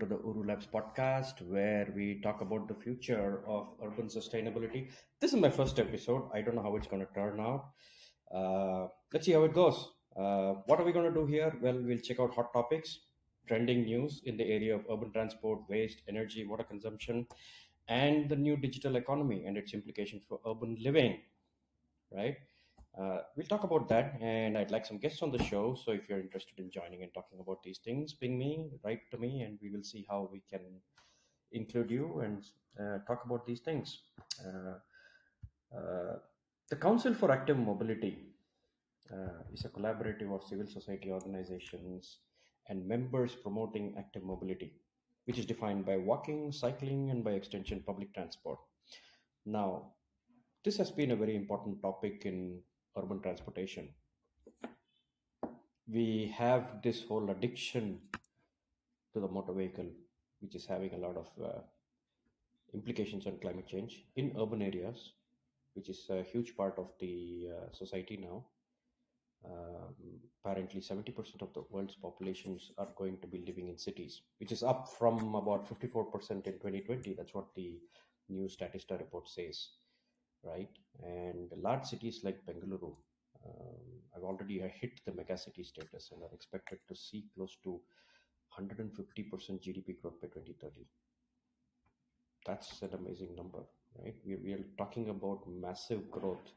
[0.00, 4.88] to the Ooru Labs podcast where we talk about the future of urban sustainability.
[5.20, 6.30] This is my first episode.
[6.32, 7.66] I don't know how it's going to turn out.
[8.34, 9.92] Uh, let's see how it goes.
[10.16, 11.52] Uh, what are we going to do here?
[11.60, 13.00] Well, we'll check out hot topics,
[13.46, 17.26] trending news in the area of urban transport, waste, energy, water consumption,
[17.88, 21.20] and the new digital economy and its implications for urban living,
[22.10, 22.36] right?
[22.98, 25.76] Uh, we'll talk about that, and I'd like some guests on the show.
[25.84, 29.18] So if you're interested in joining and talking about these things, ping me, write to
[29.18, 30.60] me, and we will see how we can
[31.52, 32.44] include you and
[32.80, 34.02] uh, talk about these things.
[34.44, 36.16] Uh, uh,
[36.68, 38.18] the Council for Active Mobility
[39.12, 42.18] uh, is a collaborative of civil society organizations
[42.68, 44.72] and members promoting active mobility,
[45.24, 48.58] which is defined by walking, cycling, and by extension, public transport.
[49.46, 49.92] Now,
[50.64, 52.60] this has been a very important topic in
[52.96, 53.88] urban transportation.
[55.86, 58.00] We have this whole addiction
[59.12, 59.90] to the motor vehicle,
[60.40, 61.60] which is having a lot of uh,
[62.74, 65.12] implications on climate change in urban areas,
[65.74, 68.44] which is a huge part of the uh, society now.
[69.44, 69.94] Um,
[70.44, 74.62] apparently, 70% of the world's populations are going to be living in cities, which is
[74.62, 77.14] up from about 54% in 2020.
[77.14, 77.78] That's what the
[78.28, 79.68] new Statista report says
[80.44, 80.70] right?
[81.02, 82.94] And large cities like Bengaluru
[83.46, 83.80] um,
[84.14, 87.80] have already hit the megacity status and are expected to see close to
[88.58, 88.90] 150%
[89.62, 90.86] GDP growth by 2030.
[92.46, 93.60] That's an amazing number,
[94.02, 94.14] right?
[94.24, 96.52] We, we are talking about massive growth,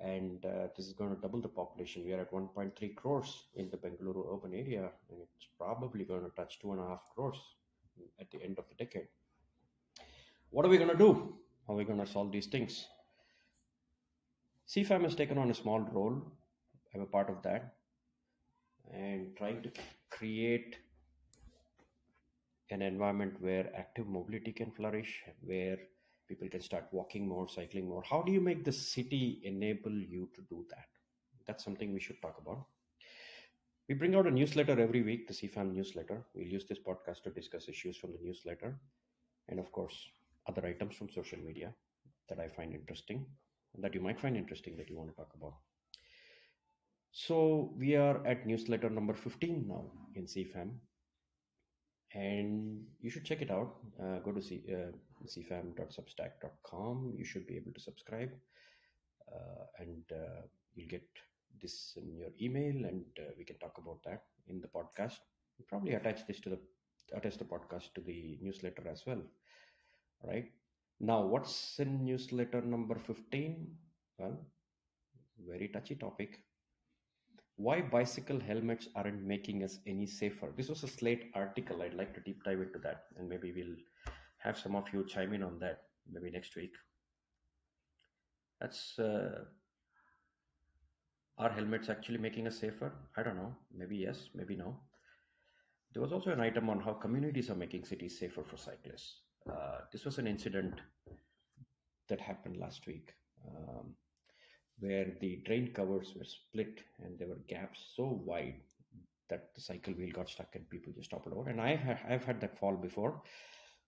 [0.00, 2.04] and uh, this is going to double the population.
[2.04, 6.30] We are at 1.3 crores in the Bengaluru urban area, and it's probably going to
[6.36, 7.38] touch two and a half crores
[8.20, 9.08] at the end of the decade.
[10.50, 11.34] What are we going to do?
[11.68, 12.86] How are we going to solve these things?
[14.74, 16.22] CFAM has taken on a small role.
[16.94, 17.74] I'm a part of that
[18.90, 19.70] and trying to
[20.08, 20.76] create
[22.70, 25.76] an environment where active mobility can flourish, where
[26.26, 28.02] people can start walking more, cycling more.
[28.02, 30.86] How do you make the city enable you to do that?
[31.46, 32.64] That's something we should talk about.
[33.90, 36.24] We bring out a newsletter every week, the CFAM newsletter.
[36.34, 38.78] We'll use this podcast to discuss issues from the newsletter
[39.48, 40.08] and, of course,
[40.88, 41.72] items from social media
[42.28, 43.26] that I find interesting,
[43.78, 45.54] that you might find interesting that you want to talk about.
[47.12, 49.84] So we are at newsletter number 15 now
[50.14, 50.70] in CFAM,
[52.14, 53.76] and you should check it out.
[54.00, 54.92] Uh, go to C, uh,
[55.26, 57.14] cfam.substack.com.
[57.16, 58.30] You should be able to subscribe,
[59.32, 60.42] uh, and uh,
[60.74, 61.08] you'll get
[61.60, 65.18] this in your email, and uh, we can talk about that in the podcast.
[65.58, 66.58] We'll probably attach this to the
[67.14, 69.22] attach the podcast to the newsletter as well.
[70.22, 70.52] Right
[71.00, 73.66] now, what's in newsletter number 15?
[74.18, 74.38] Well,
[75.46, 76.40] very touchy topic
[77.58, 80.52] why bicycle helmets aren't making us any safer.
[80.56, 81.82] This was a Slate article.
[81.82, 83.74] I'd like to deep dive into that, and maybe we'll
[84.38, 86.72] have some of you chime in on that maybe next week.
[88.60, 89.44] That's uh,
[91.36, 92.92] are helmets actually making us safer?
[93.16, 93.52] I don't know.
[93.76, 94.78] Maybe yes, maybe no.
[95.92, 99.22] There was also an item on how communities are making cities safer for cyclists.
[99.48, 100.80] Uh, this was an incident
[102.08, 103.12] that happened last week.
[103.46, 103.94] Um,
[104.80, 108.60] where the drain covers were split and there were gaps so wide
[109.28, 111.50] that the cycle wheel got stuck and people just toppled over.
[111.50, 113.20] And I've had, I've had that fall before.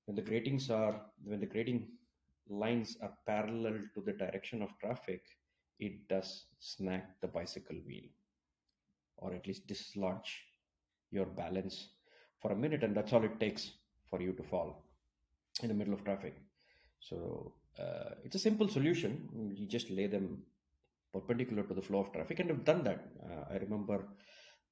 [0.06, 1.88] When the gratings are when the grating
[2.48, 5.22] lines are parallel to the direction of traffic,
[5.78, 8.04] it does snag the bicycle wheel,
[9.18, 10.42] or at least dislodge
[11.10, 11.88] your balance
[12.40, 13.70] for a minute, and that's all it takes
[14.10, 14.84] for you to fall
[15.62, 16.34] in the middle of traffic.
[17.00, 19.28] So uh, it's a simple solution.
[19.54, 20.42] You just lay them
[21.12, 23.04] perpendicular to the flow of traffic and have done that.
[23.24, 24.06] Uh, I remember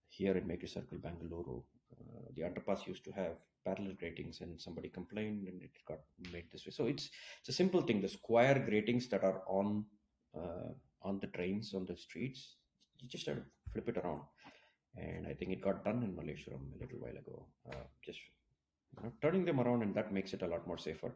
[0.09, 1.63] here in Mekhri Circle, Bangalore,
[1.93, 6.01] uh, the underpass used to have parallel gratings and somebody complained and it got
[6.33, 6.73] made this way.
[6.73, 7.11] So it's
[7.41, 8.01] it's a simple thing.
[8.01, 9.85] The square gratings that are on
[10.37, 10.71] uh,
[11.03, 12.57] on the trains on the streets,
[12.99, 13.43] you just have to
[13.73, 14.23] flip it around.
[14.97, 17.47] And I think it got done in Malaysia a little while ago.
[17.71, 18.19] Uh, just
[19.03, 21.15] know, turning them around and that makes it a lot more safer.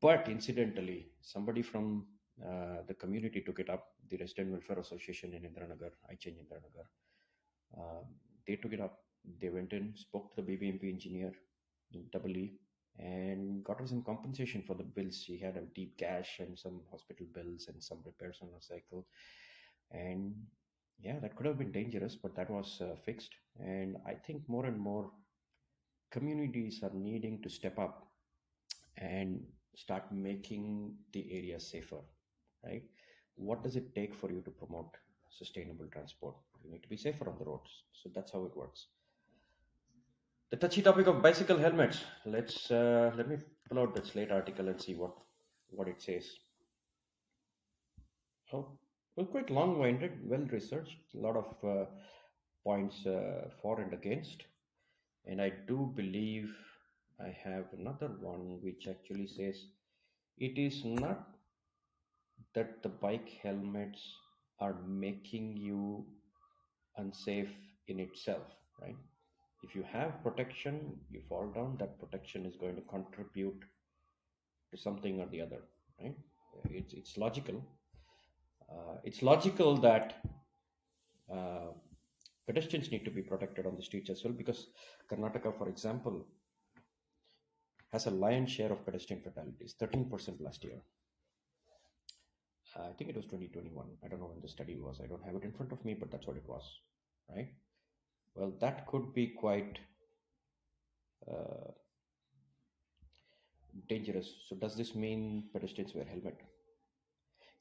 [0.00, 2.06] But incidentally, somebody from
[2.40, 3.88] uh, the community took it up.
[4.08, 6.86] The Resident Welfare Association in Indiranagar, I change Indiranagar.
[7.76, 8.04] Uh,
[8.46, 8.98] they took it up.
[9.40, 11.32] They went in, spoke to the BBMP engineer,
[12.12, 12.58] double E,
[12.98, 15.22] and got her some compensation for the bills.
[15.24, 19.06] She had a deep cash and some hospital bills and some repairs on her cycle.
[19.90, 20.34] And
[21.00, 23.34] yeah, that could have been dangerous, but that was uh, fixed.
[23.58, 25.10] And I think more and more
[26.12, 28.06] communities are needing to step up
[28.98, 29.42] and
[29.76, 32.00] start making the area safer
[32.64, 32.82] right?
[33.36, 34.96] What does it take for you to promote
[35.30, 36.34] sustainable transport?
[36.64, 37.84] You need to be safer on the roads.
[37.92, 38.86] So that's how it works.
[40.50, 42.04] the touchy topic of bicycle helmets.
[42.24, 43.38] Let's uh, let me
[43.68, 45.14] pull out the Slate article and see what
[45.70, 46.26] what it says.
[48.52, 48.78] Oh,
[49.16, 51.86] well, quite long-winded, well-researched, a lot of uh,
[52.62, 54.44] points uh, for and against,
[55.26, 56.54] and I do believe
[57.20, 59.66] I have another one which actually says
[60.38, 61.26] it is not
[62.54, 64.00] that the bike helmets
[64.60, 66.04] are making you
[66.96, 67.50] unsafe
[67.88, 68.46] in itself,
[68.80, 68.96] right?
[69.62, 73.62] If you have protection, you fall down, that protection is going to contribute
[74.72, 75.60] to something or the other,
[76.00, 76.16] right?
[76.70, 77.62] It's, it's logical.
[78.70, 80.16] Uh, it's logical that
[81.32, 81.70] uh,
[82.46, 84.66] pedestrians need to be protected on the streets as well because
[85.10, 86.26] Karnataka, for example,
[87.92, 90.80] has a lion's share of pedestrian fatalities, 13% last year.
[92.74, 93.86] I think it was 2021.
[94.02, 95.00] I don't know when the study was.
[95.02, 96.62] I don't have it in front of me, but that's what it was,
[97.28, 97.50] right?
[98.34, 99.78] Well, that could be quite
[101.30, 101.70] uh,
[103.88, 104.32] dangerous.
[104.48, 106.38] So, does this mean pedestrians wear helmet?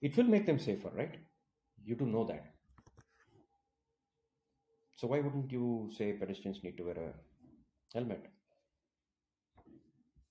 [0.01, 1.15] It will make them safer, right?
[1.83, 2.50] You do know that.
[5.01, 7.13] So, why wouldn't you say pedestrians need to wear a
[7.92, 8.24] helmet?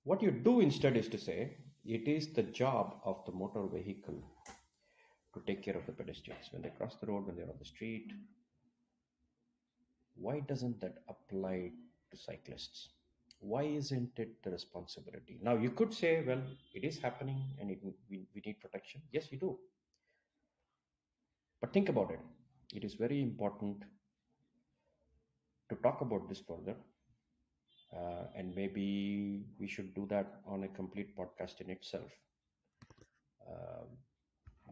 [0.05, 4.23] What you do instead is to say it is the job of the motor vehicle
[5.35, 7.65] to take care of the pedestrians when they cross the road, when they're on the
[7.65, 8.13] street.
[10.15, 11.73] Why doesn't that apply
[12.13, 12.91] to cyclists?
[13.41, 15.41] Why isn't it the responsibility?
[15.43, 16.43] Now, you could say, well,
[16.75, 19.03] it is happening and it, we, we need protection.
[19.11, 19.59] Yes, you do.
[21.61, 22.21] But think about it.
[22.73, 23.83] It is very important
[25.71, 26.77] to talk about this further.
[27.93, 32.13] Uh, and maybe we should do that on a complete podcast in itself.
[33.49, 33.99] Um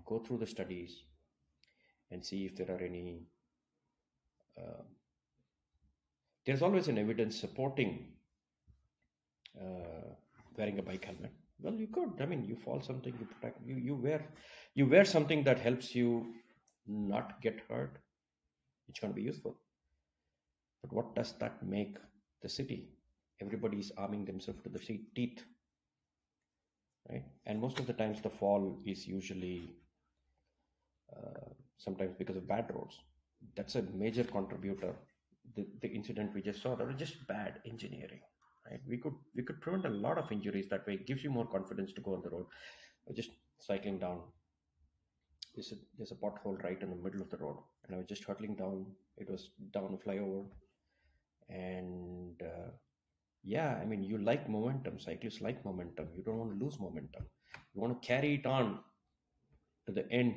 [0.09, 1.03] go through the studies
[2.11, 3.27] and see if there are any.
[4.59, 4.83] Uh,
[6.47, 8.09] there's always an evidence supporting
[9.61, 10.09] uh,
[10.57, 11.33] wearing a bike helmet.
[11.61, 12.21] Well, you could.
[12.21, 13.61] I mean, you fall something, you protect.
[13.67, 14.25] You you wear
[14.75, 16.35] you wear something that helps you
[16.87, 17.99] not get hurt.
[18.89, 19.57] It's going to be useful.
[20.83, 21.97] But what does that make
[22.43, 22.89] the city?
[23.41, 25.43] Everybody is arming themselves to the teeth,
[27.11, 27.25] right?
[27.47, 29.75] And most of the times, the fall is usually
[31.17, 31.49] uh,
[31.79, 32.99] sometimes because of bad roads.
[33.57, 34.95] That's a major contributor.
[35.57, 38.21] The, the incident we just saw, that was just bad engineering.
[38.71, 38.81] Right?
[38.87, 40.95] We could we could prevent a lot of injuries that way.
[40.95, 42.47] It gives you more confidence to go on the road.
[43.15, 43.31] just
[43.61, 44.21] cycling down.
[45.55, 48.07] There's a, there's a pothole right in the middle of the road, and I was
[48.07, 48.87] just hurtling down.
[49.17, 50.45] It was down a flyover,
[51.49, 52.71] and uh,
[53.43, 54.99] yeah, I mean, you like momentum.
[54.99, 56.09] Cyclists like momentum.
[56.15, 57.25] You don't want to lose momentum.
[57.75, 58.81] You want to carry it on
[59.87, 60.35] to the end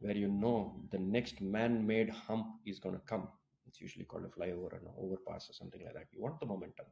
[0.00, 0.56] where you know
[0.92, 3.28] the next man-made hump is going to come
[3.66, 6.46] it's usually called a flyover or an overpass or something like that you want the
[6.46, 6.86] momentum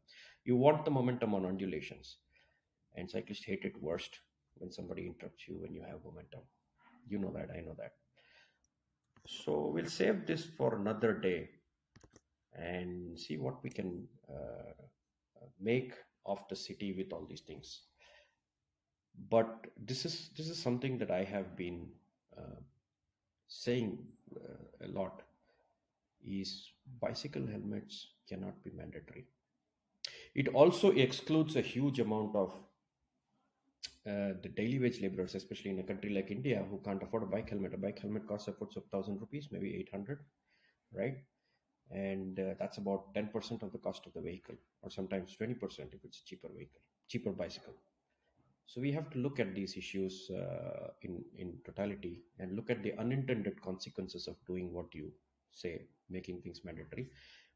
[0.45, 2.17] you want the momentum on undulations
[2.97, 4.21] and cyclists hate it worst
[4.57, 6.41] when somebody interrupts you when you have momentum
[7.09, 7.93] you know that i know that
[9.27, 11.39] so we'll save this for another day
[12.55, 14.73] and see what we can uh,
[15.61, 15.93] make
[16.27, 17.83] of the city with all these things
[19.31, 21.89] but this is this is something that i have been
[22.39, 22.61] uh,
[23.49, 23.99] saying
[24.37, 25.23] uh, a lot
[26.25, 29.27] is bicycle helmets cannot be mandatory.
[30.35, 32.53] It also excludes a huge amount of
[34.07, 37.27] uh, the daily wage laborers, especially in a country like India, who can't afford a
[37.27, 37.75] bike helmet.
[37.75, 40.21] A bike helmet costs upwards of thousand rupees, maybe eight hundred,
[40.93, 41.19] right?
[41.91, 45.55] And uh, that's about ten percent of the cost of the vehicle, or sometimes twenty
[45.55, 47.75] percent if it's a cheaper vehicle, cheaper bicycle.
[48.67, 52.83] So we have to look at these issues uh, in in totality and look at
[52.83, 55.13] the unintended consequences of doing what you
[55.51, 57.09] say, making things mandatory.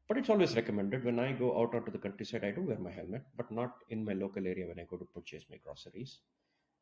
[0.07, 2.91] But it's always recommended when I go out onto the countryside, I do wear my
[2.91, 6.19] helmet, but not in my local area when I go to purchase my groceries.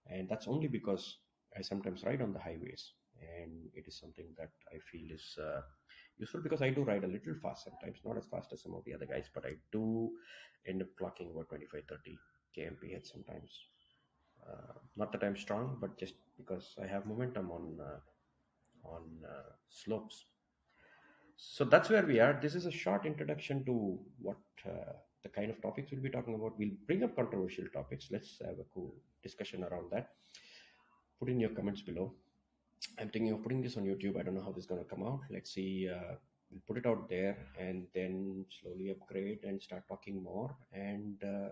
[0.08, 1.18] And that's only because
[1.58, 2.92] I sometimes ride on the highways,
[3.22, 5.62] and it is something that I feel is uh,
[6.18, 8.84] useful because I do ride a little fast sometimes, not as fast as some of
[8.86, 10.12] the other guys, but I do
[10.68, 12.18] end up clocking about 25 30
[12.58, 13.52] kmph sometimes
[14.48, 18.00] uh, not that I'm strong, but just because I have momentum on uh,
[18.88, 20.26] on uh, slopes.
[21.38, 22.38] So that's where we are.
[22.42, 24.94] This is a short introduction to what uh,
[25.24, 26.58] the kind of topics we'll be talking about.
[26.58, 28.08] We'll bring up controversial topics.
[28.12, 28.94] Let's have a cool
[29.24, 30.12] discussion around that.
[31.20, 32.14] Put in your comments below.
[33.00, 34.20] I'm thinking of putting this on YouTube.
[34.20, 35.22] I don't know how this is going to come out.
[35.30, 35.90] Let's see.
[35.90, 36.16] Uh,
[36.50, 41.50] we'll put it out there and then slowly upgrade and start talking more and uh,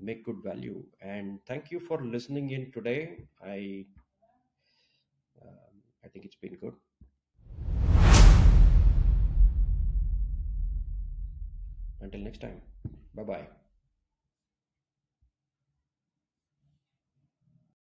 [0.00, 0.84] make good value.
[1.00, 3.24] And thank you for listening in today.
[3.44, 3.86] I
[5.42, 6.74] um, I think it's been good.
[12.00, 12.62] Until next time.
[13.14, 13.57] Bye bye.